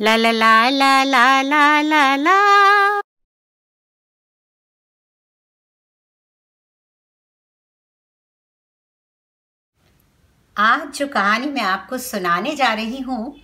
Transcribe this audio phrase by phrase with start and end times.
[0.00, 3.00] La la la la la la la la.
[10.56, 13.36] आज जो कहानी मैं आपको सुनाने जा रही हूँ,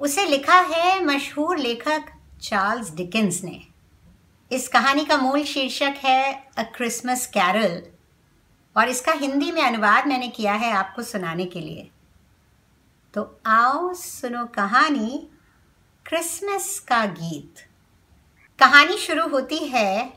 [0.00, 2.12] उसे लिखा है मशहूर लेखक
[2.42, 3.60] चार्ल्स डिकिंस ने
[4.50, 7.82] इस कहानी का मूल शीर्षक है अ क्रिसमस कैरल
[8.76, 11.88] और इसका हिंदी में अनुवाद मैंने किया है आपको सुनाने के लिए
[13.14, 15.26] तो आओ सुनो कहानी
[16.10, 17.54] क्रिसमस का गीत।
[18.58, 20.12] कहानी शुरू होती है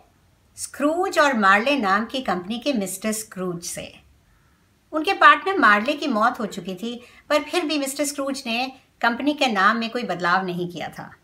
[0.55, 3.99] स्क्रूज और मार्ले नाम की कंपनी के मिस्टर स्क्रूज से।
[4.91, 9.33] उनके पार्टनर मार्ले की मौत हो चुकी थी, पर फिर भी मिस्टर स्क्रूज ने कंपनी
[9.33, 11.15] के नाम में कोई बदलाव नहीं किया था।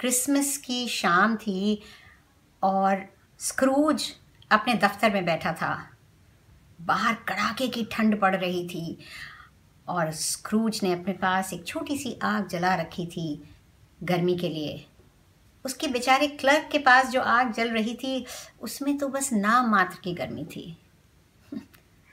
[0.00, 1.82] क्रिसमस की शाम थी
[2.62, 3.06] और
[3.38, 4.14] स्क्रूज
[4.50, 5.90] अपने दफ्तर में बैठा था।
[6.80, 8.98] बाहर कड़ाके की ठंड पड़ रही थी।
[9.88, 13.54] और स्क्रूज ने अपने पास एक छोटी सी आग जला रखी थी
[14.02, 14.86] गर्मी के लिए।
[15.64, 18.26] उसके बेचारे क्लर्क के पास जो आग जल रही थी,
[18.60, 20.78] उसमें तो बस नाम मात्र की गर्मी थी।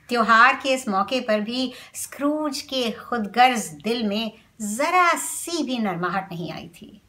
[0.08, 6.32] त्योहार के इस मौके पर भी स्क्रूज के खुदगर्ज दिल में जरा सी भी नरमाहट
[6.32, 7.02] नहीं आई थी।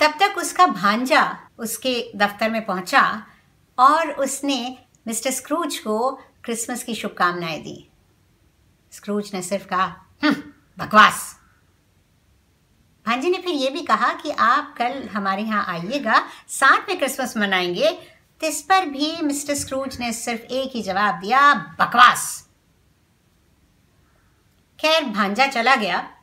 [0.00, 3.26] तब तक उसका भांजा उसके दफ्तर में पहुँचा
[3.78, 6.10] और उसने मिस्टर स्क्रूज को
[6.44, 7.89] क्रिसमस की शुभकामनाएँ दी।
[8.92, 9.84] स्क्रूज ने सिर्फ़ कहा
[10.24, 10.34] "हम्म,
[10.78, 11.40] बकवास।
[13.06, 17.36] भांजी ने फिर ये भी कहा कि आप कल हमारे यहाँ आइएगा साथ में क्रिसमस
[17.36, 18.06] मनाएँगे
[18.44, 22.48] इस पर भी मिस्टर स्क्रूज ने सिर्फ़ एक ही जवाब दिया बकवास।
[24.80, 26.16] खैर भांजा चला गया।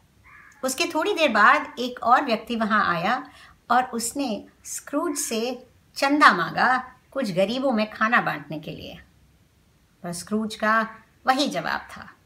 [0.64, 3.30] उसके थोड़ी देर बाद एक और व्यक्ति वहाँ आया
[3.72, 9.00] और उसने स्क्रूज से चंदा मांगा कुछ गरीबों में खाना बांटने के लिए।
[10.04, 10.88] पर स्क्रूज का
[11.28, 12.17] वही जवाब था। "हम्म,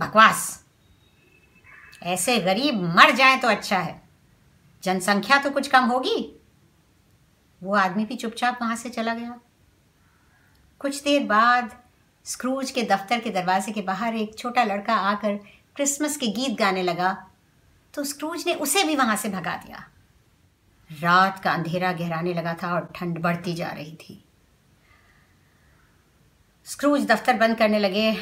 [0.00, 0.64] बकवास।
[2.02, 4.02] ऐसे गरीब मर जाए तो अच्छा है।
[4.82, 6.40] जनसंख्या तो कुछ कम होगी।
[7.62, 9.38] वो आदमी भी चुपचाप वहाँ से चला गया।
[10.80, 11.76] कुछ देर बाद
[12.26, 15.36] स्क्रूज के दफ्तर के दरवाजे के बाहर एक छोटा लड़का आकर
[15.76, 17.30] क्रिसमस के गीत गाने लगा।
[17.94, 19.84] तो स्क्रूज ने उसे भी वहाँ से भगा दिया।
[20.90, 24.24] रात का अंधेरा गहराने लगा था और ठंड बढ़ती जा रही थी।
[26.66, 28.12] स्क्रूज दफ्तर बंद करने लगे।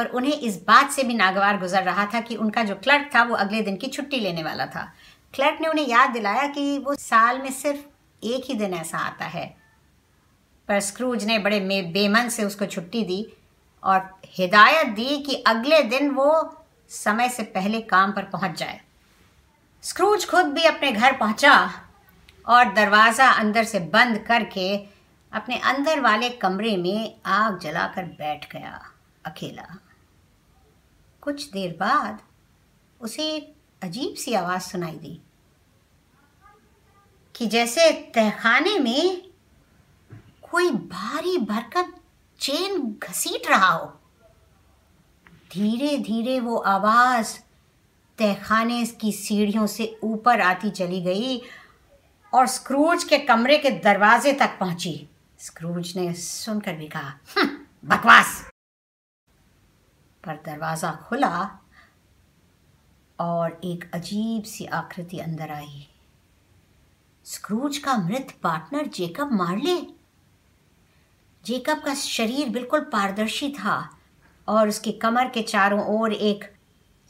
[0.00, 3.22] पर उन्हें इस बात से भी नागवार गुजर रहा था कि उनका जो क्लर्क था
[3.22, 4.82] वो अगले दिन की छुट्टी लेने वाला था।
[5.34, 7.80] क्लर्क ने उन्हें याद दिलाया कि वो साल में सिर्फ़
[8.22, 9.44] एक ही दिन ऐसा आता है।
[10.68, 11.60] पर स्क्रूज ने बड़े
[11.92, 13.26] बेमन से उसको छुट्टी दी
[13.82, 16.30] और हिदायत दी कि अगले दिन वो
[16.90, 18.80] समय से पहले काम पर पहुँच जाए।
[19.84, 21.52] स्क्रूज खुद भी अपने घर पहुँचा
[22.46, 24.74] और दरवाज़ा अंदर से बंद करके
[25.32, 28.80] अपने अंदर वाले कमरे में आग जलाकर बैठ गया
[29.24, 29.68] अकेला।
[31.20, 32.20] कुछ देर बाद
[33.00, 35.20] उसे एक अजीब सी आवाज़ सुनाई दी
[37.36, 39.30] कि जैसे तहखाने में
[40.50, 41.92] कोई भारी भरकम
[42.40, 43.86] चेन घसीट रहा हो।
[45.52, 47.38] धीरे धीरे वो आवाज़
[48.18, 51.42] तहखाने की सीढ़ियों से ऊपर आती चली गई
[52.34, 55.08] और स्क्रूज के कमरे के दरवाजे तक पहुँची।
[55.38, 57.48] स्क्रूज ने सुनकर भी कहा "हम्म,
[57.84, 58.49] बकवास!
[60.24, 61.36] पर दरवाज़ा खुला
[63.18, 65.86] और एक अजीब सी आकृति अंदर आई।
[67.26, 69.76] स्क्रूज का मृत पार्टनर जेकब मार्ले।
[71.44, 73.78] जेकब का शरीर बिल्कुल पारदर्शी था
[74.48, 76.44] और उसकी कमर के चारों ओर एक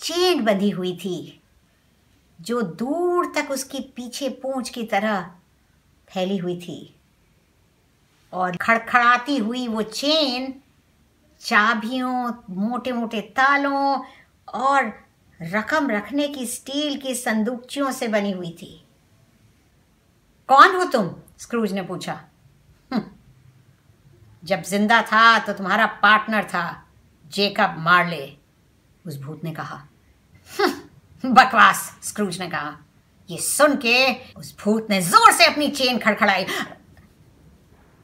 [0.00, 1.40] चेन बंधी हुई थी,
[2.38, 5.20] जो दूर तक उसकी पीछे पूंछ की तरह
[6.08, 6.94] फैली हुई थी
[8.32, 10.52] और खड़खड़ाती हुई वो चेन
[11.40, 14.04] चाबियों मोटे मोटे तालों
[14.54, 15.06] और
[15.42, 18.84] रकम रखने की स्टील की संदूकचियों से बनी हुई थी।
[20.48, 21.14] कौन हो तुम?
[21.38, 22.24] स्क्रूज ने पूछा।
[22.92, 23.02] "हम्म,
[24.44, 26.86] जब ज़िंदा था तो तुम्हारा पार्टनर था
[27.32, 28.36] जेकब मार्ले
[29.06, 29.86] उस भूत ने कहा।
[30.60, 32.78] "हम्म, बकवास स्क्रूज ने कहा।
[33.30, 36.46] ये सुन के उस भूत ने ज़ोर से अपनी चेन खड़खड़ाई।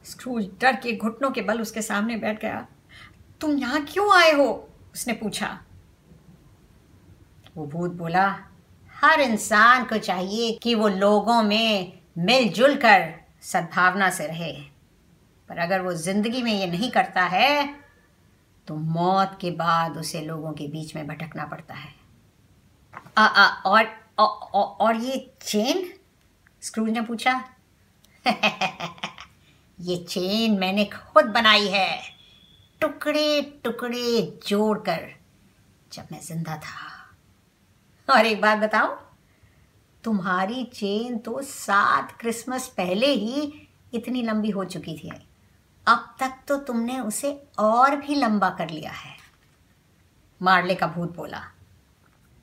[0.05, 2.67] स्क्रूज डर के घुटनों के बल उसके सामने बैठ गया।
[3.41, 4.69] तुम यहाँ क्यों आए हो?
[4.93, 5.59] उसने पूछा।
[7.57, 8.27] वो भूत बोला
[8.91, 14.51] हर इंसान को चाहिए कि वो लोगों में मिलजुल कर सद्भावना से रहे।
[15.49, 17.75] पर अगर वो ज़िंदगी में ये नहीं करता है
[18.67, 21.93] तो मौत के बाद उसे लोगों के बीच में भटकना पड़ता है।
[23.17, 23.85] आ, आ, और,
[24.19, 25.93] और और ये चेन?
[26.61, 27.33] स्क्रूज ने पूछा।
[28.27, 32.16] ये चेन मैंने खुद बनाई है।
[32.81, 35.07] टुकड़े टुकड़े जोड़कर
[35.91, 36.95] जब मैं ज़िंदा था।
[38.07, 38.95] और एक बात बताओ
[40.03, 43.51] तुम्हारी चेन तो सात क्रिसमस पहले ही
[43.93, 45.11] इतनी लंबी हो चुकी थी।
[45.87, 49.15] अब तक तो तुमने उसे और भी लंबा कर लिया है।
[50.41, 51.39] मार्ले का भूत बोला,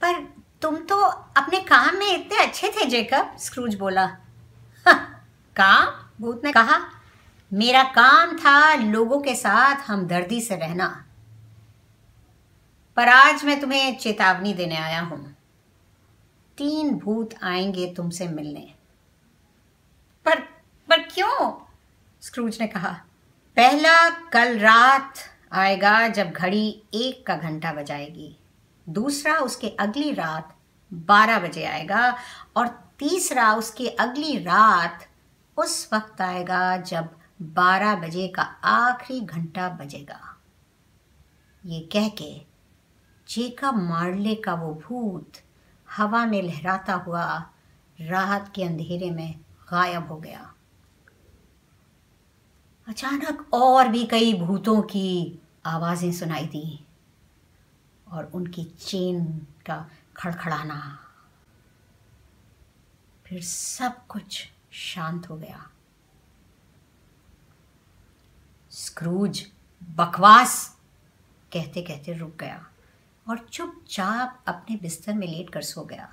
[0.01, 0.21] पर
[0.63, 4.07] तुम तो अपने काम में इतने अच्छे थे, जेकब, स्क्रूज बोला।
[4.87, 5.87] काम?
[6.21, 6.79] भूत ने कहा
[7.55, 11.07] मेरा काम था लोगों के साथ हमदर्दी से रहना।
[12.97, 15.37] पर आज मैं तुम्हें चेतावनी देने आया हूँ।
[16.59, 18.75] तीन भूत आएँगे तुमसे मिलने।
[20.25, 20.41] पर
[20.89, 21.67] पर क्यों?
[22.23, 23.01] स्क्रूज ने कहा।
[23.57, 25.15] पहला कल रात
[25.53, 28.37] आएगा जब घड़ी एक का घंटा बजाएगी।
[28.89, 30.57] दूसरा उसके अगली रात
[30.95, 32.19] बारह बजे आएगा
[32.57, 32.69] और
[32.99, 35.09] तीसरा उसके अगली रात
[35.57, 40.37] उस वक्त आएगा जब बारह बजे का आखिरी घंटा बजेगा।
[41.65, 42.47] ये कह के
[43.29, 45.33] जेकब मार्ले का वो भूत
[45.89, 47.51] हवा में लहराता हुआ
[48.01, 49.41] राहत के अंधेरे में
[49.71, 50.55] गायब हो गया।
[52.89, 56.85] अचानक और भी कई भूतों की आवाज़ें सुनाई दी
[58.09, 59.25] और उनकी चेन
[59.67, 60.99] का खड़खड़ाना।
[63.27, 65.71] फिर सब कुछ शांत हो गया।
[68.75, 69.47] स्क्रूज,
[69.97, 70.79] बकवास
[71.53, 72.67] कहते कहते रुक गया
[73.29, 76.09] और चुपचाप अपने बिस्तर में लेट कर सो गया।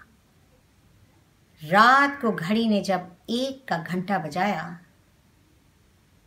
[1.64, 4.80] रात को घड़ी ने जब एक का घंटा बजाया,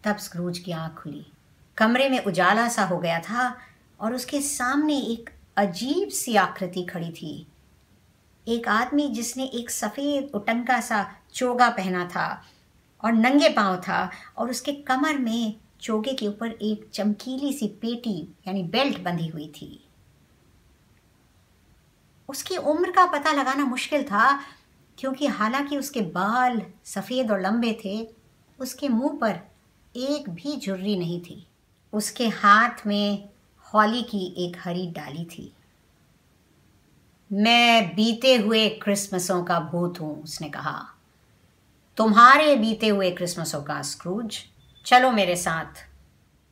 [0.04, 1.26] तब स्क्रूज की आँख खुली।
[1.76, 3.56] कमरे में उजाला सा हो गया था
[4.00, 7.46] और उसके सामने एक अजीब सी आकृति खड़ी थी।
[8.48, 12.44] एक आदमी जिसने एक सफ़ेद उटंका सा चोगा पहना था
[13.04, 18.34] और नंगे पाँव था और उसके कमर में चोगे के ऊपर एक चमकीली सी पेटी,
[18.48, 19.84] यानी बेल्ट बंधी हुई थी।
[22.28, 24.40] उसकी उम्र का पता लगाना मुश्किल था,
[24.98, 28.08] क्योंकि हालाँकि उसके बाल सफ़ेद और लंबे थे,
[28.60, 29.40] उसके मुँह पर
[29.96, 31.46] एक भी झुर्री नहीं थी।
[31.92, 33.28] उसके हाथ में
[33.58, 35.52] हॉली की एक हरी डाली थी।
[37.32, 40.94] मैं बीते हुए क्रिसमसों का भूत हूँ, उसने कहा।
[41.96, 44.38] तुम्हारे बीते हुए क्रिसमसों का स्क्रूज
[44.86, 45.86] चलो मेरे साथ।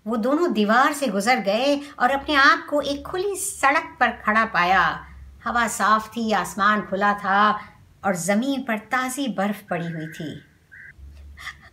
[0.06, 4.44] वो दोनों दीवार से गुजर गए और अपने आप को एक खुली सड़क पर खड़ा
[4.44, 5.06] पाया।
[5.44, 7.68] हवा साफ़ थी, आसमान खुला था
[8.04, 10.42] और ज़मीन पर ताज़ी बर्फ़ पड़ी हुई थी।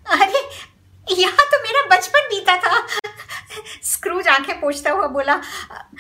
[0.08, 0.50] अरे,
[1.22, 2.88] यहाँ तो मेरा बचपन बीता था।
[3.84, 5.42] स्क्रूज आँखें पोछता हुआ बोला,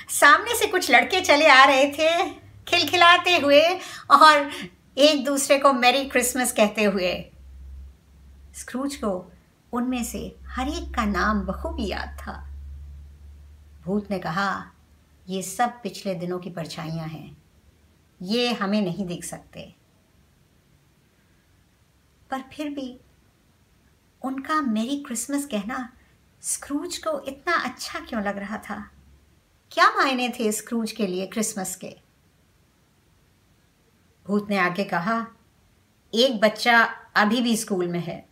[0.09, 2.29] सामने से कुछ लड़के चले आ रहे थे,
[2.67, 3.69] खिलखिलाते हुए
[4.11, 4.51] और
[4.97, 7.31] एक दूसरे को मैरी क्रिसमस कहते हुए।
[8.55, 9.31] स्क्रूज को
[9.73, 12.49] उनमें से हर एक का नाम बखूबी याद था।
[13.81, 14.71] भूत ने कहा,
[15.27, 17.43] ये सब पिछले दिनों की परछाइयाँ हैं।
[18.21, 19.75] ये हमें नहीं देख सकते।
[22.29, 22.99] पर फिर भी
[24.21, 25.93] उनका मेरी क्रिसमस कहना
[26.41, 28.91] स्क्रूज को इतना अच्छा क्यों लग रहा था?
[29.71, 31.99] क्या मायने थे स्क्रूज के लिए क्रिसमस के?
[34.25, 35.27] भूत ने आगे कहा,
[36.13, 36.83] एक बच्चा
[37.15, 38.28] अभी भी स्कूल में है।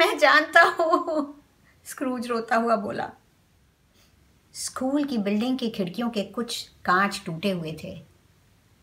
[0.00, 1.42] मैं जानता हूँ।
[1.86, 3.10] स्क्रूज रोता हुआ बोला।
[4.54, 7.92] स्कूल की बिल्डिंग की खिड़कियों के कुछ कांच टूटे हुए थे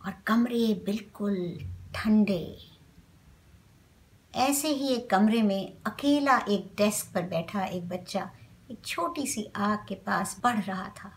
[0.05, 1.37] और कमरे बिल्कुल
[1.95, 2.57] ठंडे।
[4.33, 8.29] ऐसे ही एक कमरे में अकेला एक डेस्क पर बैठा एक बच्चा
[8.71, 11.11] एक छोटी सी आग के पास बढ़ रहा था।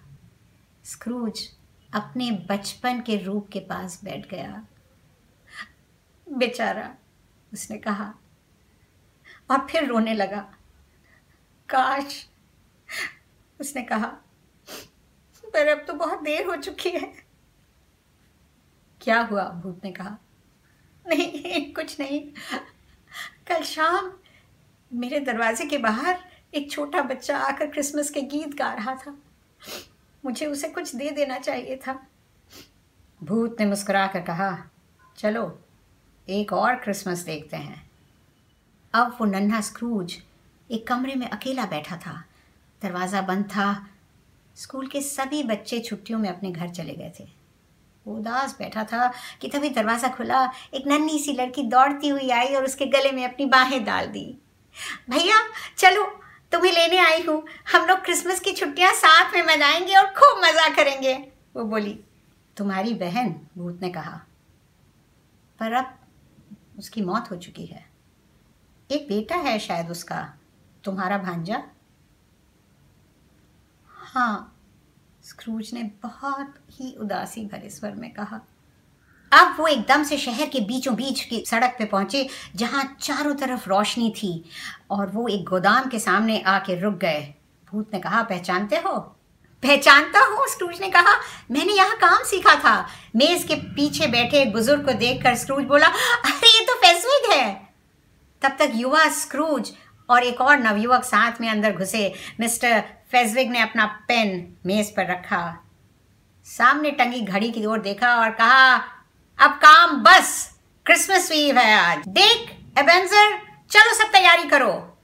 [0.85, 1.49] स्क्रूज
[1.95, 4.65] अपने बचपन के रूप के पास बैठ गया।
[6.27, 6.91] बेचारा,
[7.53, 8.15] उसने कहा
[9.51, 10.41] और फिर रोने लगा।
[11.69, 12.29] काश,
[13.61, 14.07] उसने कहा,
[15.45, 17.13] पर अब तो बहुत देर हो चुकी है।
[19.01, 19.45] क्या हुआ?
[19.45, 20.19] भूत ने कहा,
[21.07, 22.21] नहीं, कुछ नहीं।
[23.47, 24.13] कल शाम
[24.93, 29.19] मेरे दरवाजे के बाहर एक छोटा बच्चा आकर क्रिसमस के गीत गा रहा था।
[30.25, 32.07] मुझे उसे कुछ दे देना चाहिए था।
[33.23, 34.71] भूत ने मुस्कुरा कर कहा,
[35.17, 35.61] चलो,
[36.29, 37.90] एक और क्रिसमस देखते हैं।
[38.95, 40.17] अब वो नन्हा स्क्रूज
[40.71, 42.25] एक कमरे में अकेला बैठा था।
[42.83, 43.87] दरवाज़ा बंद था।
[44.57, 47.29] स्कूल के सभी बच्चे छुट्टियों में अपने घर चले गए थे।
[48.07, 52.55] वो उदास बैठा था कि तभी दरवाज़ा खुला, एक नन्ही सी लड़की दौड़ती हुई आई
[52.55, 54.39] और उसके गले में अपनी बाहें डाल दी।
[55.11, 55.37] भैया,
[55.79, 56.05] चलो,
[56.53, 60.69] तुम्हें लेने आई हूँ। हम लोग क्रिसमस की छुट्टियाँ साथ में मनाएँगे और खूब मज़ा
[60.75, 61.15] करेंगे।
[61.57, 62.01] वो बोली।
[62.57, 64.21] तुम्हारी बहन, भूत ने कहा।
[65.61, 65.99] पर अब
[66.79, 67.90] उसकी मौत हो चुकी है।
[68.91, 70.35] एक बेटा है शायद उसका,
[70.85, 71.63] तुम्हारा भांजा?
[73.89, 74.57] हाँ
[75.25, 78.41] स्क्रूज ने बहुत ही उदासी भरे स्वर में कहा।
[79.33, 83.69] अब वो एकदम से शहर के बीचों बीच की सड़क पे पहुँचे, जहाँ चारों तरफ़
[83.69, 84.45] रोशनी थी,
[84.91, 87.35] और वो एक गोदाम के सामने आके रुक गए।
[87.71, 88.99] भूत ने कहा, पहचानते हो?
[89.63, 91.17] पहचानता हूँ, स्क्रूज ने कहा।
[91.51, 95.87] मैंने यहाँ काम सीखा था। मेज के पीछे बैठे एक बुज़ुर्ग को देखकर स्क्रूज बोला,
[96.25, 97.70] अरे, ये तो फेसविक है।
[98.43, 99.73] तब तक युवा स्क्रूज
[100.11, 105.07] और एक और नवयुवक साथ में अंदर घुसे। मिस्टर फेजविग ने अपना पेन मेज पर
[105.07, 105.65] रखा।
[106.45, 108.75] सामने टंगी घड़ी की ओर देखा और कहा,
[109.39, 113.39] अब काम बस। क्रिसमस ईव है आज। देख, एवेंजर,
[113.71, 114.99] चलो सब तैयारी करो।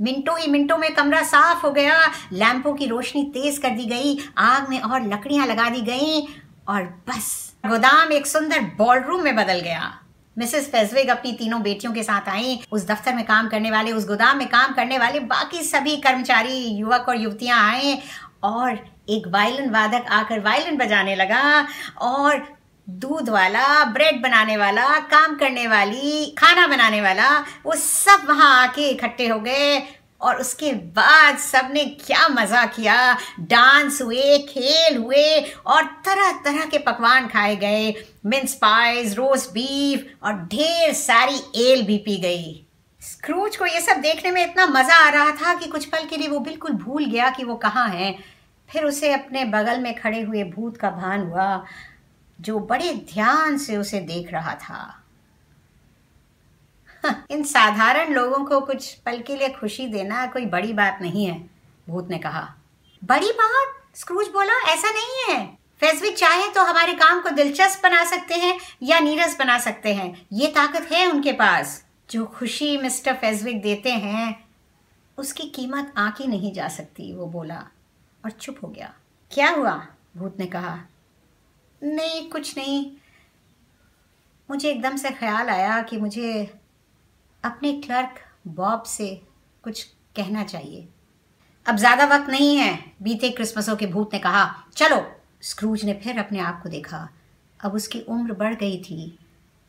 [0.00, 4.30] मिनटों ही मिनटों में कमरा साफ़ हो गया। लैंपों की रोशनी तेज कर दी गई।
[4.38, 6.34] आग में और लकड़ियाँ लगा दी गई
[6.68, 10.01] और बस। गोदाम एक सुंदर बॉलरूम में बदल गया।
[10.38, 14.06] मिसेस फेजविग अपनी तीनों बेटियों के साथ आई। उस दफ्तर में काम करने वाले, उस
[14.06, 17.98] गोदाम में काम करने वाले बाकी सभी कर्मचारी, युवक और युवतियाँ आए
[18.42, 18.78] और
[19.10, 21.66] एक वायलिन वादक आकर वायलिन बजाने लगा
[22.00, 22.56] और
[22.88, 28.88] दूध वाला, ब्रेड बनाने वाला, काम करने वाली, खाना बनाने वाला, वो सब वहाँ आके
[28.88, 29.78] इकट्ठे हो गए।
[30.22, 33.16] और उसके बाद सबने क्या मज़ा किया?
[33.40, 37.94] डांस हुए, खेल हुए और तरह तरह के पकवान खाए गए।
[38.26, 42.66] मिन्स पाइज रोस्ट बीफ और ढेर सारी एल भी पी गई।
[43.02, 46.16] स्क्रूज को ये सब देखने में इतना मज़ा आ रहा था कि कुछ पल के
[46.16, 48.14] लिए वो बिल्कुल भूल गया कि वो कहाँ है।
[48.68, 51.64] फिर उसे अपने बगल में खड़े हुए भूत का भान हुआ,
[52.38, 55.01] जो बड़े ध्यान से उसे देख रहा था।
[57.30, 61.50] इन साधारण लोगों को कुछ पल के लिए खुशी देना कोई बड़ी बात नहीं है,
[61.88, 62.54] भूत ने कहा।
[63.04, 63.96] बड़ी बात?
[63.96, 68.60] स्क्रूज बोला, ऐसा नहीं है। फेसविक चाहे तो हमारे काम को दिलचस्प बना सकते हैं
[68.82, 73.90] या नीरस बना सकते हैं। ये ताकत है उनके पास। जो खुशी मिस्टर फेसविक देते
[73.90, 74.48] हैं,
[75.18, 77.64] उसकी कीमत आकी नहीं जा सकती, वो बोला।
[78.24, 78.94] और चुप हो गया।
[79.30, 79.86] क्या हुआ?
[80.16, 80.78] भूत ने कहा।
[81.82, 82.92] नहीं, कुछ नहीं।
[84.50, 86.54] मुझे एकदम से ख्याल आया कि मुझे
[87.44, 89.08] अपने क्लर्क बॉब से
[89.64, 89.82] कुछ
[90.16, 90.86] कहना चाहिए।
[91.66, 92.72] अब ज़्यादा वक्त नहीं है।
[93.02, 94.44] बीते क्रिसमसों के भूत ने कहा,
[94.76, 95.04] चलो।
[95.42, 97.08] स्क्रूज ने फिर अपने आप को देखा।
[97.60, 99.18] अब उसकी उम्र बढ़ गई थी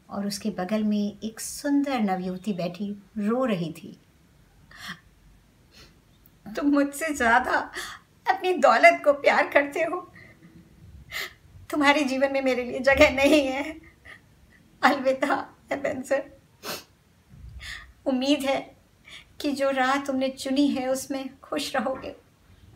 [0.09, 3.97] और उसके बगल में एक सुंदर नवयुवती बैठी रो रही थी।
[6.45, 7.57] तुम मुझसे ज़्यादा
[8.25, 9.99] अपनी दौलत को प्यार करते हो?
[11.69, 13.63] तुम्हारे जीवन में मेरे लिए जगह नहीं है।
[14.81, 15.35] अलविदा
[15.71, 16.23] एपेंसर
[18.05, 18.75] उम्मीद है
[19.41, 22.15] कि जो राह तुमने चुनी है, उसमें खुश रहोगे।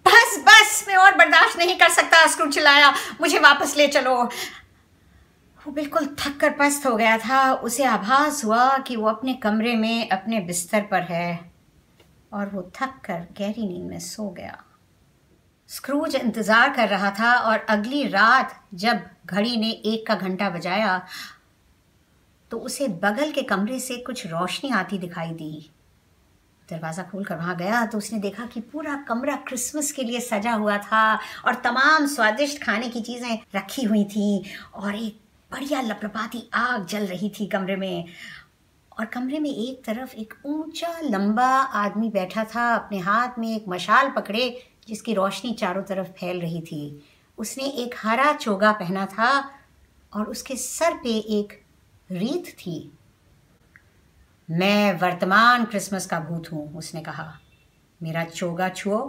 [0.06, 5.72] बस बस, मैं और बर्दाश्त नहीं कर सकता, स्क्रू चिल्लाया। मुझे वापस ले चलो। वो
[5.72, 10.10] बिल्कुल थक कर पस्त हो गया था। उसे आभास हुआ कि वो अपने कमरे में,
[10.10, 11.52] अपने बिस्तर पर है।
[12.34, 14.64] और वो थक कर गहरी नींद में सो गया।
[15.70, 21.06] स्क्रूज इंतज़ार कर रहा था और अगली रात जब घड़ी ने एक का घंटा बजाया
[22.52, 25.70] तो उसे बगल के कमरे से कुछ रोशनी आती दिखाई दी।
[26.70, 30.54] दरवाज़ा खोल कर वहाँ गया तो उसने देखा कि पूरा कमरा क्रिसमस के लिए सजा
[30.54, 34.44] हुआ था और तमाम स्वादिष्ट खाने की चीज़ें रखी हुई थी
[34.76, 35.20] और एक
[35.52, 38.06] बढ़िया लपलपाती आग जल रही थी कमरे में।
[38.92, 43.66] और कमरे में एक तरफ़ एक ऊँचा, लंबा आदमी बैठा था, अपने हाथ में एक
[43.70, 44.50] मशाल पकड़े
[44.88, 47.02] जिसकी रोशनी चारों तरफ़ फैल रही थी।
[47.38, 49.30] उसने एक हरा चोगा पहना था
[50.14, 51.54] और उसके सर पे एक
[52.10, 52.92] रीत थी।
[54.50, 57.32] मैं वर्तमान क्रिसमस का भूत हूँ, उसने कहा।
[58.02, 59.00] मेरा चोगा छुओ।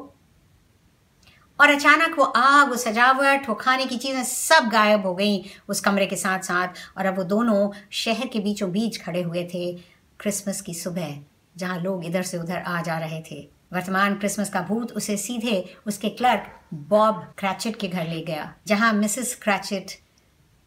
[1.59, 5.81] और अचानक वो आग, वो सजावट, वो खाने की चीज़ें सब गायब हो गई उस
[5.81, 9.73] कमरे के साथ साथ और अब वो दोनों शहर के बीचों बीच खड़े हुए थे
[10.21, 11.17] क्रिसमस की सुबह,
[11.57, 13.40] जहाँ लोग इधर से उधर आ जा रहे थे।
[13.73, 18.93] वर्तमान क्रिसमस का भूत उसे सीधे उसके क्लर्क बॉब क्रैचेट के घर ले गया, जहाँ
[18.93, 19.99] मिसेस क्रैचेट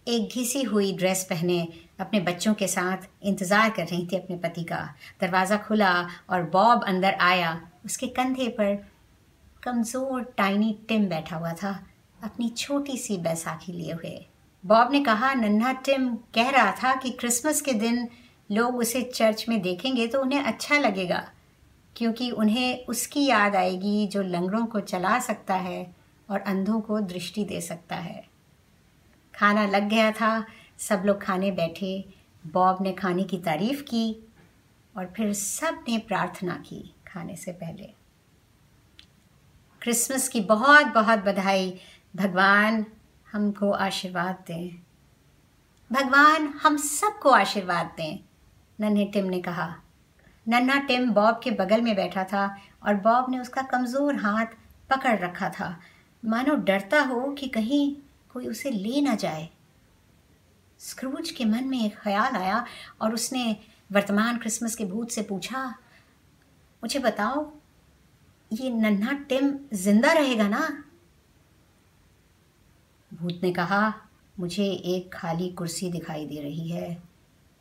[0.07, 1.67] एक घिसी हुई ड्रेस पहने
[1.99, 4.79] अपने बच्चों के साथ इंतज़ार कर रही थी अपने पति का।
[5.21, 5.93] दरवाज़ा खुला
[6.29, 8.75] और बॉब अंदर आया। उसके कंधे पर
[9.63, 11.79] कमज़ोर, टाइनी टिम बैठा हुआ था।
[12.19, 14.25] अपनी छोटी सी बैसाखी लिए हुए।
[14.63, 18.07] बॉब ने कहा, नन्हा टिम, कह रहा था कि क्रिसमस के दिन
[18.49, 21.23] लोग उसे चर्च में देखेंगे तो उन्हें अच्छा लगेगा,
[21.95, 25.85] क्योंकि उन्हें उसकी याद आएगी जो लंगड़ों को चला सकता है
[26.29, 28.23] और अंधों को दृष्टि दे सकता है।
[29.33, 30.45] खाना लग गया था।
[30.79, 31.93] सब लोग खाने बैठे।
[32.43, 34.29] बॉब ने खाने की तारीफ़ की
[34.95, 37.89] और फिर सबने प्रार्थना की खाने से पहले।
[39.81, 41.79] क्रिसमस की बहुत बहुत बधाई।
[42.15, 42.85] भगवान
[43.31, 44.69] हमको आशीर्वाद दें।
[45.91, 48.19] भगवान हम सबको आशीर्वाद दें,
[48.79, 49.75] नन्हे टिम ने कहा।
[50.47, 52.45] नन्हा टिम बॉब के बगल में बैठा था
[52.85, 54.55] और बॉब ने उसका कमज़ोर हाथ
[54.89, 55.75] पकड़ रखा था।
[56.23, 57.95] मानो डरता हो कि कहीं
[58.33, 59.49] कोई उसे ले ना जाए।
[60.79, 62.65] स्क्रूज के मन में एक ख्याल आया
[63.01, 63.55] और उसने
[63.91, 65.67] वर्तमान क्रिसमस के भूत से पूछा,
[66.83, 67.51] मुझे बताओ,
[68.51, 70.67] ये नन्हा टिम ज़िंदा रहेगा ना?
[73.11, 73.93] भूत ने कहा,
[74.39, 77.01] मुझे एक खाली कुर्सी दिखाई दे रही है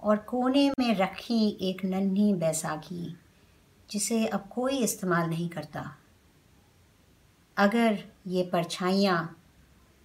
[0.00, 3.16] और कोने में रखी एक नन्ही बैसाखी,
[3.90, 5.84] जिसे अब कोई इस्तेमाल नहीं करता।
[7.56, 9.36] अगर ये परछाइयाँ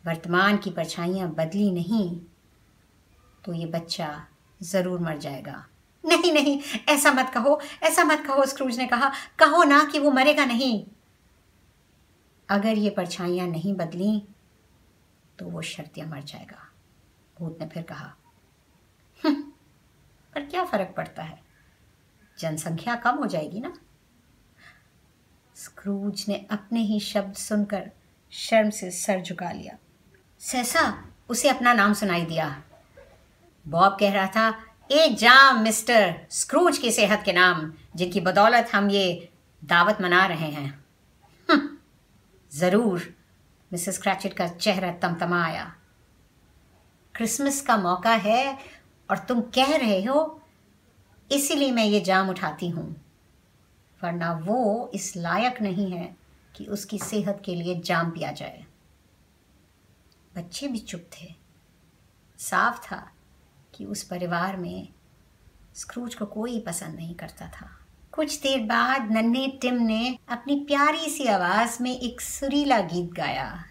[0.06, 2.10] वर्तमान की परछाइयाँ बदली नहीं
[3.44, 4.10] तो ये बच्चा
[4.62, 5.66] ज़रूर मर जाएगा।
[6.04, 6.60] नहीं नहीं
[6.90, 10.86] ऐसा मत कहो ऐसा मत कहो स्क्रूज ने कहा। कहो ना कि वो मरेगा नहीं।
[12.50, 14.22] अगर ये परछाइयाँ नहीं बदली
[15.40, 16.68] तो वो शर्तिया मर जाएगा
[17.38, 18.14] भूत ने फिर कहा।
[19.22, 19.42] हम्म,
[20.34, 21.40] पर क्या फ़र्क पड़ता है?
[22.38, 23.74] जनसंख्या कम हो जाएगी ना?
[25.56, 27.90] स्क्रूज ने अपने ही शब्द सुनकर
[28.34, 29.78] शर्म से सर झुका लिया।
[30.46, 30.82] सहसा
[31.30, 32.48] उसे अपना नाम सुनाई दिया।
[33.66, 34.48] बॉब कह रहा था
[34.92, 39.30] ए जाम मिस्टर स्क्रूज की सेहत के नाम जिनकी बदौलत हम ये
[39.64, 40.68] दावत मना रहे हैं।
[41.50, 41.70] हम्म,
[42.52, 43.08] ज़रूर
[43.72, 45.64] मिसेस क्रैचेट का चेहरा तमतमा आया।
[47.16, 48.58] क्रिसमस का मौका है
[49.10, 50.20] और तुम कह रहे हो
[51.30, 52.86] इसीलिए मैं ये जाम उठाती हूँ।
[54.02, 56.16] वरना वो इस लायक नहीं है
[56.56, 58.66] कि उसकी सेहत के लिए जाम पिया जाए।
[60.36, 61.36] बच्चे भी चुप थे।
[62.38, 63.12] साफ़ था
[63.76, 64.88] कि उस परिवार में
[65.76, 67.80] स्क्रूज को कोई पसंद नहीं करता था।
[68.12, 73.66] कुछ देर बाद नन्हे टिम ने अपनी प्यारी सी आवाज़ में एक सुरीला गीत गाया।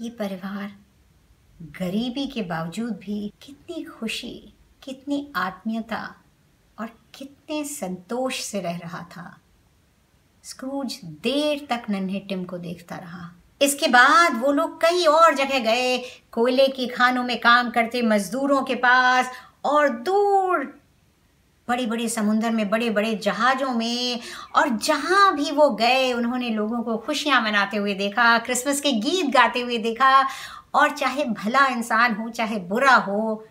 [0.00, 0.76] ये परिवार
[1.62, 6.16] गरीबी के बावजूद भी कितनी खुशी, कितनी आत्मीयता
[6.78, 9.38] और कितने संतोष से रह रहा था।
[10.44, 15.58] स्क्रूज देर तक नन्हे टिम को देखता रहा। इसके बाद वो लोग कई और जगह
[15.58, 15.98] गए,
[16.32, 19.30] कोयले की खानों में काम करते मजदूरों के पास
[19.64, 20.64] और दूर
[21.68, 24.20] बड़े बड़े समुंदर में बड़े बड़े जहाज़ों में
[24.56, 29.30] और जहाँ भी वो गए, उन्होंने लोगों को खुशियाँ मनाते हुए देखा, क्रिसमस के गीत
[29.30, 30.26] गाते हुए देखा
[30.74, 33.44] और चाहे भला इंसान हो, चाहे बुरा हो,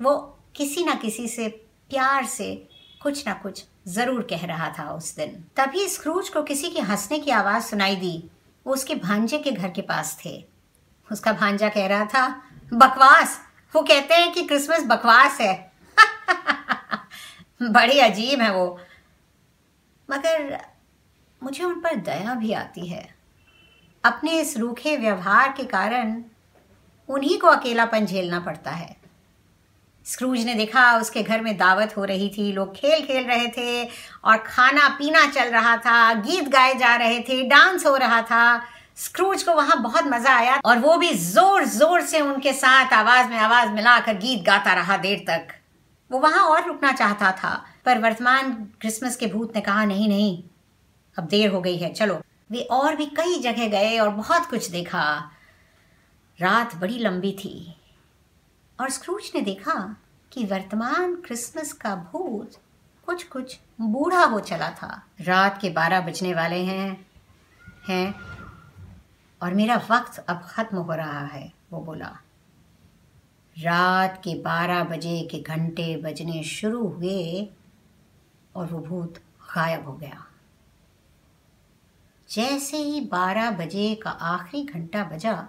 [0.00, 0.16] वो
[0.56, 1.48] किसी ना किसी से
[1.90, 2.54] प्यार से
[3.02, 7.18] कुछ ना कुछ ज़रूर कह रहा था उस दिन। तभी स्क्रूज को किसी के हंसने
[7.18, 8.22] की आवाज़ सुनाई दी।
[8.68, 10.48] वो उसके भांजे के घर के पास थे।
[11.12, 13.40] उसका भांजा कह रहा था, बकवास,
[13.74, 15.72] वो कहते हैं कि क्रिसमस बकवास है।
[17.62, 18.80] बड़ी अजीब है वो।
[20.10, 20.60] मगर
[21.42, 23.14] मुझे उन पर दया भी आती है।
[24.04, 26.24] अपने इस रूखे व्यवहार के कारण
[27.08, 28.97] उन्हीं को अकेलापन झेलना पड़ता है।
[30.08, 33.84] स्क्रूज ने देखा, उसके घर में दावत हो रही थी। लोग खेल खेल रहे थे
[34.24, 38.60] और खाना पीना चल रहा था, गीत गाए जा रहे थे, डांस हो रहा था।
[38.96, 43.28] स्क्रूज को वहाँ बहुत मज़ा आया और वो भी ज़ोर ज़ोर से उनके साथ आवाज़
[43.28, 45.54] में आवाज़ मिलाकर गीत गाता रहा देर तक।
[46.10, 50.42] वो वहाँ और रुकना चाहता था, पर वर्तमान क्रिसमस के भूत ने कहा, नहीं नहीं,
[51.16, 54.70] अब देर हो गई है, चलो। वे और भी कई जगह गए और बहुत कुछ
[54.70, 55.04] देखा।
[56.38, 57.74] रात बड़ी लंबी थी।
[58.80, 59.96] और स्क्रूज ने देखा
[60.32, 62.56] कि वर्तमान क्रिसमस का भूत
[63.06, 67.06] कुछ कुछ बूढ़ा हो चला था। रात के बारह बजने वाले हैं
[67.88, 68.14] हैं,
[69.42, 72.16] और मेरा वक्त अब ख़त्म हो रहा है, वो बोला।
[73.56, 77.48] रात के बारह बजे के घंटे बजने शुरू हुए
[78.56, 79.18] और वो भूत
[79.54, 80.24] गायब हो गया।
[82.28, 85.48] जैसे ही बारह बजे का आखिरी घंटा बजा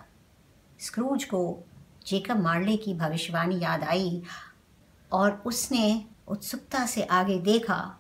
[0.79, 1.63] स्क्रूज को
[2.09, 4.23] जेकब मार्ले की भविष्यवाणी याद आई
[5.11, 7.99] और उसने उत्सुकता से आगे देखा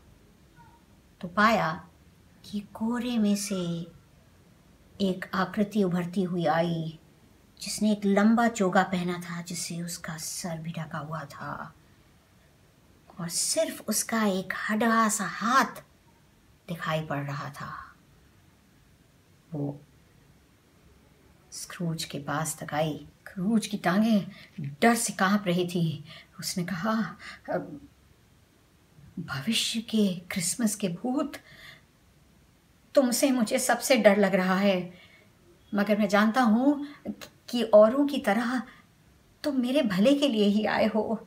[1.21, 1.87] तो पाया
[2.45, 3.91] कि कोरे में से
[5.01, 6.99] एक आकृति उभरती हुई आई,
[7.61, 11.73] जिसने एक लंबा चोगा पहना था, जिससे उसका सर भी ढका हुआ था।
[13.19, 15.83] और सिर्फ़ उसका एक हडा सा हाथ
[16.67, 17.95] दिखाई पड़ रहा था।
[19.53, 19.81] वो
[21.51, 24.25] स्क्रूज के पास तक आई। क्रूज की टांगे,
[24.81, 26.03] डर से काँप रही थी।
[26.39, 26.93] उसने कहा
[29.19, 31.37] भविष्य के क्रिसमस के भूत,
[32.95, 34.93] तुमसे मुझे सबसे डर लग रहा है।
[35.75, 36.87] मगर मैं जानता हूँ
[37.49, 38.61] कि औरों की तरह
[39.43, 41.25] तुम मेरे भले के लिए ही आए हो।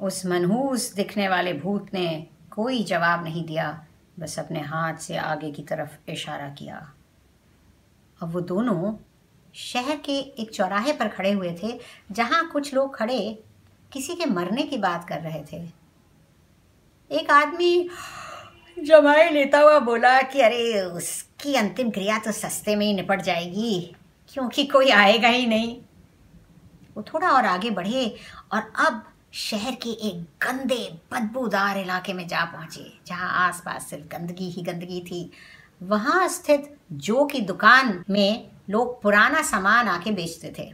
[0.00, 3.86] उस मनहूस दिखने वाले भूत ने कोई जवाब नहीं दिया,
[4.18, 6.92] बस अपने हाथ से आगे की तरफ़ इशारा किया।
[8.22, 8.92] अब वो दोनों
[9.54, 11.80] शहर के एक चौराहे पर खड़े हुए थे,
[12.12, 13.44] जहाँ कुछ लोग खड़े
[13.92, 15.68] किसी के मरने की बात कर रहे थे।
[17.10, 17.88] एक आदमी
[18.78, 23.96] जमाई लेता हुआ बोला कि, अरे, उसकी अंतिम क्रिया तो सस्ते में ही निपट जाएगी,
[24.28, 25.80] क्योंकि कोई आएगा ही नहीं।
[26.96, 28.16] वो थोड़ा और आगे बढ़े
[28.52, 34.50] और अब शहर के एक गंदे, बदबूदार इलाके में जा पहुँचे, जहाँ आसपास सिर्फ़ गंदगी
[34.50, 35.32] ही गंदगी थी।
[35.82, 40.72] वहाँ स्थित जो की दुकान में लोग पुराना सामान आके बेचते थे।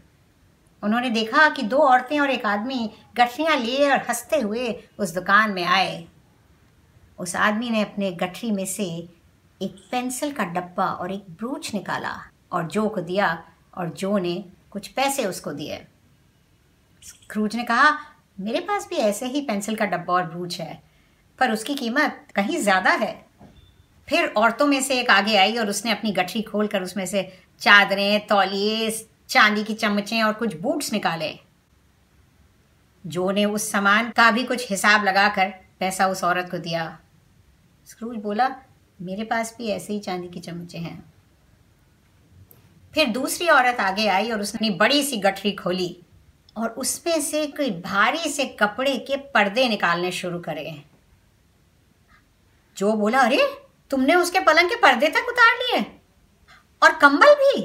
[0.83, 5.51] उन्होंने देखा कि दो औरतें और एक आदमी गठरियाँ लिए और हँसते हुए उस दुकान
[5.51, 6.07] में आए।
[7.19, 9.09] उस आदमी ने अपने गठरी में से
[9.63, 12.21] एक पेंसिल का डब्बा और एक ब्रूच निकाला
[12.53, 15.87] और जो को दिया और जो ने कुछ पैसे उसको दिए।
[17.31, 17.99] क्रूज ने कहा,
[18.41, 20.83] मेरे पास भी ऐसे ही पेंसिल का डब्बा और ब्रूच है,
[21.39, 23.26] पर उसकी कीमत कहीं ज़्यादा है।
[24.09, 28.27] फिर औरतों में से एक आगे आई और उसने अपनी गठरी खोलकर उसमें से चादरें
[28.27, 31.39] तौलिए चांदी की चम्मचें और कुछ बूट्स निकाले।
[33.07, 36.99] जो ने उस सामान का भी कुछ हिसाब लगाकर पैसा उस औरत को दिया।
[37.87, 38.57] स्क्रूज बोला,
[39.03, 41.13] मेरे पास भी ऐसे ही चांदी की चम्मचें हैं।
[42.95, 45.97] फिर दूसरी औरत आगे आई और उसने बड़ी सी गठरी खोली
[46.57, 50.83] और उसमें से कोई भारी से कपड़े के पर्दे निकालने शुरू करे।
[52.77, 55.87] जो बोला, अरे तुमने उसके पलंग के पर्दे तक उतार लिए?
[56.83, 57.61] और कंबल भी?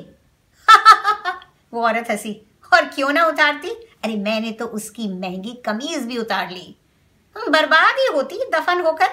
[1.74, 2.42] वो औरत हँसी।
[2.74, 3.70] और क्यों ना उतारती?
[4.04, 6.76] अरे मैंने तो उसकी महँगी कमीज भी उतार ली।
[7.50, 9.10] बर्बाद ही होती, दफन होकर।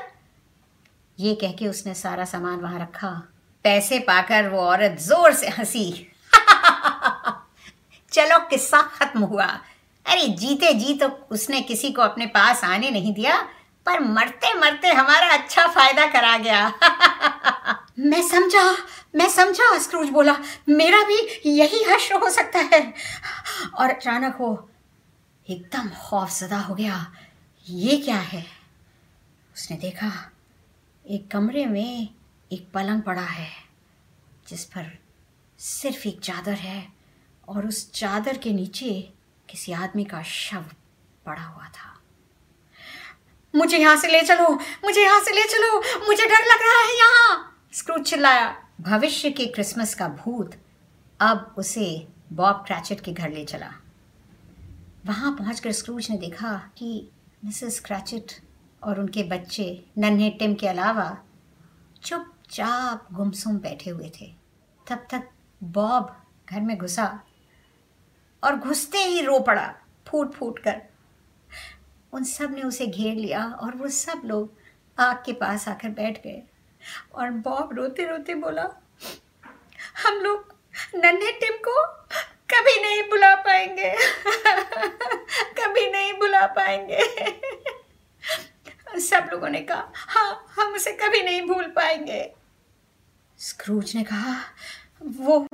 [1.21, 3.29] ये कह के उसने सारा सामान वहाँ रखा।
[3.65, 6.07] पैसे पाकर वो औरत ज़ोर से हँसी।
[8.13, 9.47] चलो, किस्सा खत्म हुआ।
[10.07, 13.49] अरे जीते जी तो उसने किसी को अपने पास आने नहीं दिया।
[13.89, 16.69] पर मरते मरते हमारा अच्छा फ़ायदा करा गया।
[17.99, 18.77] मैं समझा
[19.17, 20.37] मैं समझा, स्क्रूज बोला।
[20.69, 22.95] मेरा भी यही हश्र हो सकता है।
[23.75, 24.71] और अचानक हो
[25.51, 27.13] एकदम खौफजदा हो गया।
[27.69, 28.47] ये क्या है?
[29.57, 30.31] उसने देखा,
[31.07, 32.09] एक कमरे में
[32.53, 33.51] एक पलंग पड़ा है,
[34.49, 34.99] जिस पर
[35.59, 36.89] सिर्फ़ एक चादर है
[37.49, 39.13] और उस चादर के नीचे
[39.51, 40.65] किसी आदमी का शव
[41.27, 41.98] पड़ा हुआ था।
[43.55, 44.49] मुझे यहाँ से ले चलो,
[44.85, 49.47] मुझे यहाँ से ले चलो, मुझे डर लग रहा है यहाँ। स्क्रूज चिल्लाया। भविष्य के
[49.47, 50.55] क्रिसमस का भूत
[51.21, 53.71] अब उसे बॉब क्रैचेट के घर ले चला।
[55.07, 57.11] वहाँ पहुंचकर स्क्रूज ने देखा कि
[57.45, 58.33] मिसेस क्रैचेट
[58.83, 61.09] और उनके बच्चे, नन्हे टिम के अलावा
[62.05, 64.33] चुपचाप गुमसुम बैठे हुए थे।
[64.87, 65.29] तब तक
[65.63, 66.17] बॉब
[66.51, 67.21] घर में घुसा
[68.43, 69.75] और घुसते ही रो पड़ा
[70.09, 70.83] फूट फूट कर।
[72.13, 74.53] उन सबने उसे घेर लिया और वो सब लोग
[74.99, 76.43] आग के पास आकर बैठ गए।
[77.15, 78.69] और बॉब रोते रोते बोला,
[80.07, 80.55] हम लोग
[80.95, 81.85] नन्हे टिम को
[82.51, 83.95] कभी नहीं बुला पाएँगे।
[85.61, 87.01] कभी नहीं बुला पाएँगे।
[89.01, 92.33] सब लोगों ने कहा हाँ हम उसे कभी नहीं भूल पाएँगे।
[93.39, 94.41] स्क्रूज ने कहा,
[95.05, 95.47] वो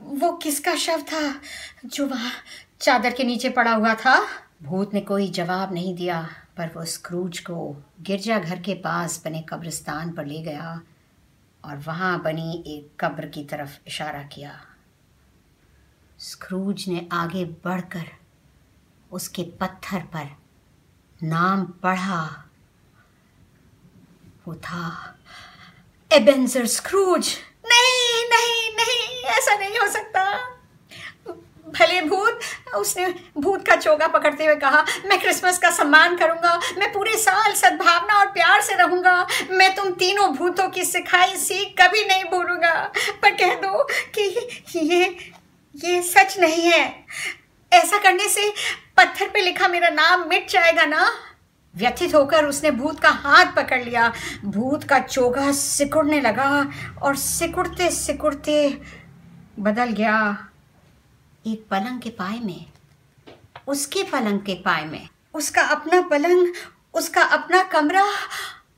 [0.00, 1.40] वो किसका शव था
[1.84, 2.32] जो वहाँ
[2.80, 4.47] चादर के नीचे पड़ा हुआ था?
[4.62, 10.12] भूत ने कोई जवाब नहीं दिया, पर वो स्क्रूज को गिरजाघर के पास बने कब्रिस्तान
[10.12, 10.80] पर ले गया
[11.64, 14.60] और वहाँ बनी एक कब्र की तरफ़ इशारा किया।
[16.18, 18.06] स्क्रूज ने आगे बढ़कर
[19.12, 20.36] उसके पत्थर पर
[21.22, 22.44] नाम पढ़ा।
[24.48, 25.16] वो था
[26.10, 30.24] एबेंजर स्क्रूज। नहीं नहीं नहीं, ऐसा नहीं हो सकता।
[31.68, 32.40] भले भूत,
[32.76, 33.06] उसने
[33.38, 38.18] भूत का चोगा पकड़ते हुए कहा, मैं क्रिसमस का सम्मान करूँगा, मैं पूरे साल सद्भावना
[38.18, 42.74] और प्यार से रहूँगा, मैं तुम तीनों भूतों की सिखाई सीख कभी नहीं भूलूँगा।
[43.22, 43.82] पर कह दो
[44.14, 45.16] कि ये
[45.74, 47.04] ये सच नहीं है।
[47.72, 48.52] ऐसा करने से
[48.96, 51.10] पत्थर पे लिखा मेरा नाम मिट जाएगा ना?
[51.74, 54.12] व्यथित होकर उसने भूत का हाथ पकड़ लिया।
[54.44, 56.66] भूत का चोगा सिकुड़ने लगा
[57.02, 58.68] और सिकुड़ते सिकुड़ते
[59.58, 60.47] बदल गया।
[61.52, 62.66] एक पलंग के पाए में।
[63.66, 66.54] उसके पलंग के पाए में। उसका अपना पलंग,
[66.94, 68.04] उसका अपना कमरा,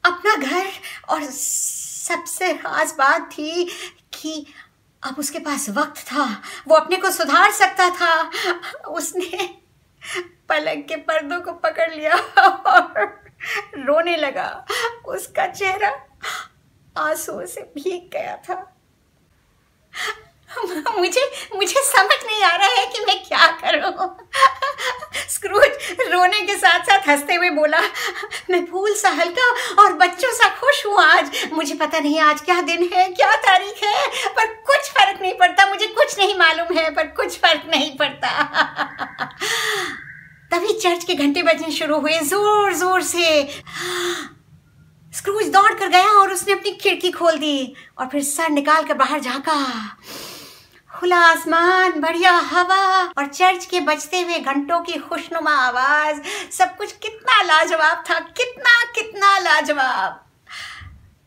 [0.05, 0.69] अपना घर
[1.09, 3.65] और सबसे खास बात थी
[4.13, 4.47] कि
[5.03, 8.31] अब उसके पास वक्त था। वो अपने को सुधार सकता था।
[8.89, 9.57] उसने
[10.49, 13.21] पलंग के पर्दों को पकड़ लिया और
[13.79, 14.67] रोने लगा।
[15.07, 16.07] उसका चेहरा
[16.99, 18.77] आंसुओं से भीग गया था।
[20.99, 24.17] मुझे मुझे समझ नहीं आ रहा है कि मैं क्या करूँ।
[25.31, 25.71] स्क्रूज
[26.11, 27.81] रोने के साथ साथ हँसते हुए बोला,
[28.51, 32.61] मैं फूल सा हल्का और बच्चों सा खुश हूँ आज। मुझे पता नहीं आज क्या
[32.61, 36.91] दिन है, क्या तारीख है, पर कुछ फ़र्क नहीं पड़ता। मुझे कुछ नहीं मालूम है,
[36.91, 38.31] पर कुछ फ़र्क नहीं पड़ता।
[40.53, 43.49] तभी चर्च के घंटे बजने शुरू हुए, ज़ोर ज़ोर से।
[45.13, 48.95] स्क्रूज दौड़ कर गया और उसने अपनी खिड़की खोल दी और फिर सर निकाल कर
[48.95, 49.87] बाहर झांका।
[50.99, 56.23] खुला आसमान, बढ़िया हवा और चर्च के बजते हुए घंटों की खुशनुमा आवाज़।
[56.53, 60.25] सब कुछ कितना लाजवाब था, कितना कितना लाजवाब।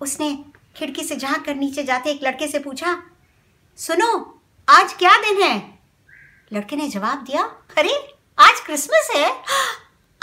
[0.02, 0.45] उसने
[0.76, 3.04] खिड़की से झाँक कर नीचे जाते एक लड़के से पूछा,
[3.78, 5.80] सुनो, आज क्या दिन है?
[6.54, 7.43] लड़के ने जवाब दिया,
[7.78, 9.32] अरे, आज क्रिसमस है।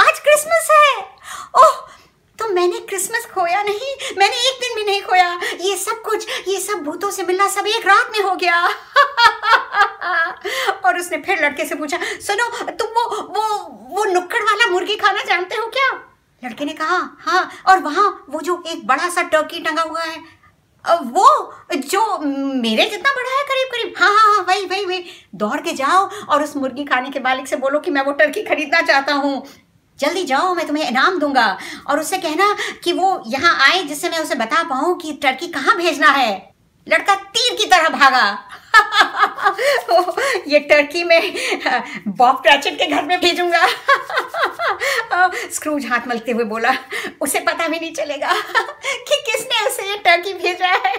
[0.01, 1.05] आज क्रिसमस है।
[1.57, 1.89] ओह
[2.41, 6.61] तो मैंने क्रिसमस खोया नहीं, मैंने एक दिन भी नहीं खोया। ये सब कुछ, ये
[6.61, 8.67] सब भूतों से मिलना सब एक रात में हो गया।
[10.85, 13.59] और उसने फिर लड़के से पूछा, सुनो, तुम वो वो
[13.97, 15.91] वो नुक्कड़ वाला मुर्गी खाना जानते हो क्या?
[16.43, 20.41] लड़के ने कहा हाँ और वहाँ वो जो एक बड़ा सा टर्की टंगा हुआ है
[20.85, 25.61] वो, जो मेरे जितना बड़ा है करीब करीब हाँ हाँ हाँ वही वही वही, दौड़
[25.61, 28.81] के जाओ और उस मुर्गी खाने के मालिक से बोलो कि मैं वो टर्की खरीदना
[28.83, 29.47] चाहता हूँ।
[30.01, 34.19] जल्दी जाओ, मैं तुम्हें इनाम दूँगा। और उससे कहना कि वो यहाँ आए जिससे मैं
[34.19, 36.51] उसे बता पाऊँ कि टर्की कहाँ भेजना है।
[36.87, 38.47] लड़का तीर की तरह भागा।
[40.49, 41.35] ये टर्की में,
[42.09, 43.67] बॉब ट्रैचेट के घर में भेजूँगा।
[45.53, 46.75] स्क्रूज हाथ मलते हुए बोला,
[47.21, 48.35] उसे पता भी नहीं चलेगा
[48.85, 50.95] कि किसने उसे ये टर्की भेजा है।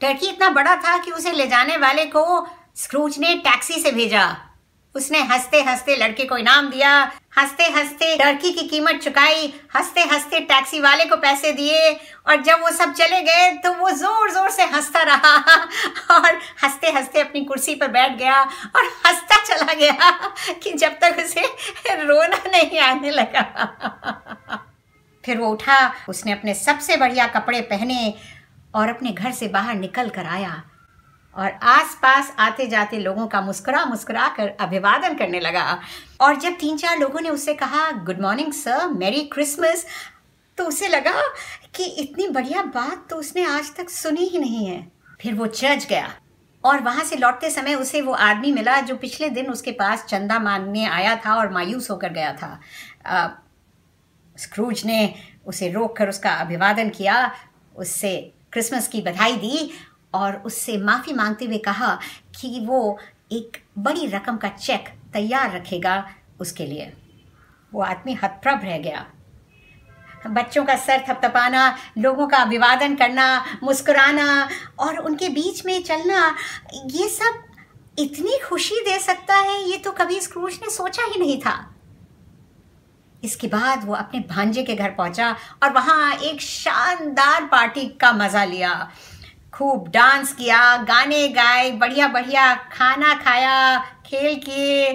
[0.00, 4.47] टर्की इतना बड़ा था कि उसे ले जाने वाले को स्क्रूज ने टैक्सी से भेजा।
[4.98, 6.90] उसने हँसते हँसते लड़के को इनाम दिया,
[7.38, 11.92] हँसते हँसते टर्की की कीमत चुकाई, हँसते हँसते टैक्सी वाले को पैसे दिए
[12.26, 15.34] और जब वो सब चले गए तो वो ज़ोर ज़ोर से हंसता रहा
[16.10, 20.10] और हँसते हँसते अपनी कुर्सी पर बैठ गया और हंसता चला गया
[20.62, 21.46] कि जब तक उसे
[22.02, 23.42] रोना नहीं आने लगा।
[25.24, 28.14] फिर वो उठा, उसने अपने सबसे बढ़िया कपड़े पहने
[28.74, 30.62] और अपने घर से बाहर निकल कर आया।
[31.38, 35.80] और आसपास आते जाते लोगों का मुस्कुरा मुस्कुरा कर अभिवादन करने लगा।
[36.20, 39.86] और जब तीन चार लोगों ने उससे कहा, good morning sir, merry Christmas
[40.58, 41.20] तो उसे लगा
[41.74, 44.86] कि इतनी बढ़िया बात तो उसने आज तक सुनी ही नहीं है।
[45.20, 46.10] फिर वो चर्च गया
[46.64, 50.38] और वहाँ से लौटते समय उसे वो आदमी मिला जो पिछले दिन उसके पास चंदा
[50.38, 53.42] मांगने आया था और मायूस होकर गया था।
[54.36, 55.14] स्क्रूज ने
[55.46, 57.30] उसे रोक कर उसका अभिवादन किया,
[57.76, 59.70] उससे क्रिसमस की बधाई दी
[60.14, 61.94] और उससे माफ़ी मांगते हुए कहा
[62.40, 62.98] कि वो
[63.32, 66.04] एक बड़ी रकम का चेक तैयार रखेगा
[66.40, 66.92] उसके लिए।
[67.72, 69.06] वो आदमी हतप्रभ रह गया।
[70.26, 76.34] बच्चों का सर थपथपाना, लोगों का अभिवादन करना, मुस्कुराना और उनके बीच में चलना,
[76.74, 77.44] ये सब
[77.98, 81.74] इतनी खुशी दे सकता है, ये तो कभी स्क्रूज ने सोचा ही नहीं था।
[83.24, 85.30] इसके बाद वो अपने भांजे के घर पहुँचा
[85.62, 88.90] और वहाँ एक शानदार पार्टी का मज़ा लिया।
[89.52, 94.92] खूब डांस किया, गाने गाए बढ़िया बढ़िया खाना खाया, खेल किए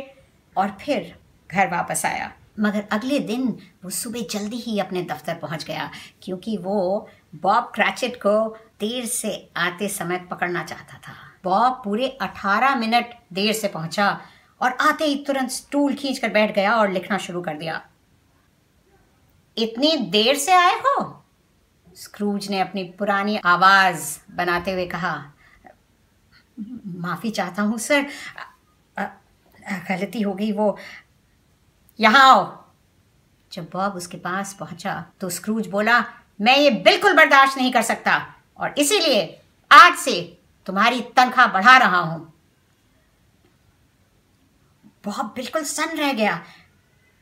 [0.56, 1.14] और फिर
[1.50, 3.48] घर वापस आया। मगर अगले दिन
[3.84, 5.90] वो सुबह जल्दी ही अपने दफ्तर पहुँच गया,
[6.24, 8.48] क्योंकि वो बॉब क्रैचेट को
[8.80, 11.14] देर से आते समय पकड़ना चाहता था।
[11.44, 14.22] बॉब पूरे अठारह मिनट देर से पहुँचा
[14.62, 17.82] और आते ही तुरंत स्टूल खींच कर बैठ गया और लिखना शुरू कर दिया।
[19.58, 21.23] इतनी देर से आए हो?
[21.96, 25.14] स्क्रूज ने अपनी पुरानी आवाज़ बनाते हुए कहा,
[26.98, 28.06] माफ़ी चाहता हूँ, सर।
[29.90, 30.78] गलती हो गई वो।
[32.00, 32.44] यहाँ आओ।
[33.52, 36.00] जब बॉब उसके पास पहुँचा तो स्क्रूज बोला,
[36.42, 38.18] मैं ये बिल्कुल बर्दाश्त नहीं कर सकता,
[38.60, 39.22] और इसीलिए
[39.72, 40.22] आज से
[40.68, 42.20] तुम्हारी तनख्वाह बढ़ा रहा हूँ।
[45.06, 46.42] बॉब बिल्कुल सन रह गया।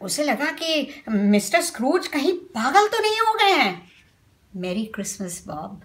[0.01, 3.90] उसे लगा कि मिस्टर स्क्रूज कहीं पागल तो नहीं हो गए हैं।
[4.55, 5.81] मेरी क्रिसमस बॉब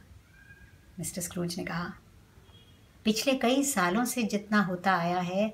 [0.99, 1.93] मिस्टर स्क्रूज ने कहा।
[3.05, 5.53] पिछले कई सालों से जितना होता आया है,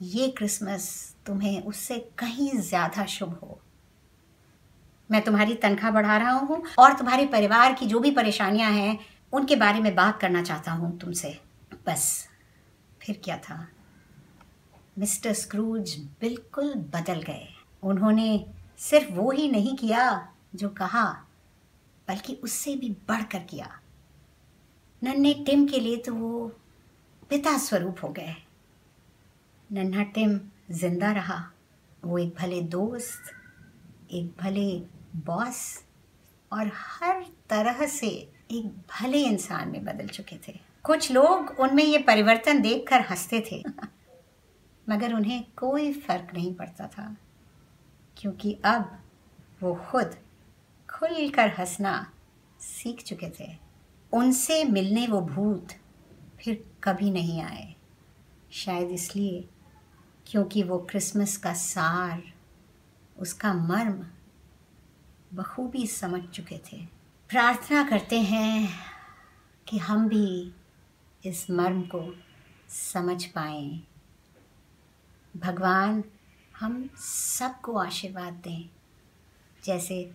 [0.00, 3.58] ये क्रिसमस तुम्हें उससे कहीं ज़्यादा शुभ हो।
[5.10, 8.98] मैं तुम्हारी तनख्वाह बढ़ा रहा हूँ और तुम्हारे परिवार की जो भी परेशानियाँ हैं,
[9.32, 11.38] उनके बारे में बात करना चाहता हूँ तुमसे।
[11.86, 12.28] बस,
[13.02, 13.66] फिर क्या था?
[14.98, 17.48] मिस्टर स्क्रूज बिल्कुल बदल गए।
[17.82, 18.44] उन्होंने
[18.78, 21.26] सिर्फ़ वो ही नहीं किया जो कहा
[22.10, 23.80] बल्कि उससे भी बढ़कर किया।
[25.02, 26.48] नन्हे टिम के लिए तो वो
[27.30, 28.34] पिता स्वरूप हो गए।
[29.72, 31.52] नन्हा टिम ज़िंदा रहा।
[32.04, 33.30] वो एक भले दोस्त,
[34.10, 34.82] एक भले
[35.16, 35.84] बॉस
[36.52, 38.08] और हर तरह से
[38.50, 43.62] एक भले इंसान में बदल चुके थे। कुछ लोग उनमें ये परिवर्तन देखकर हँसते थे,
[44.88, 47.16] मगर उन्हें कोई फ़र्क नहीं पड़ता था,
[48.16, 48.98] क्योंकि अब
[49.62, 50.16] वो खुद
[51.00, 52.12] खुलकर हंसना
[52.60, 53.58] सीख चुके थे।
[54.12, 55.68] उनसे मिलने वो भूत
[56.40, 57.74] फिर कभी नहीं आए।
[58.52, 59.48] शायद इसलिए
[60.26, 62.22] क्योंकि वो क्रिसमस का सार,
[63.18, 64.06] उसका मर्म
[65.34, 66.86] बखूबी समझ चुके थे।
[67.28, 68.74] प्रार्थना करते हैं
[69.68, 70.54] कि हम भी
[71.24, 72.16] इस मर्म को
[72.68, 73.80] समझ पाए।
[75.36, 76.04] भगवान
[76.56, 78.70] हम सबको आशीर्वाद दें।
[79.64, 80.14] जैसे